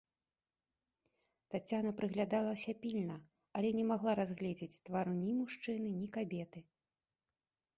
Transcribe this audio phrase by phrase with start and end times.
[1.55, 3.17] Таццяна прыглядалася пільна,
[3.59, 6.59] але не магла разгледзець твару ні мужчыны, ні кабеты.